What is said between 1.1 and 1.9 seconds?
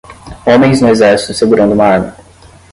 segurando uma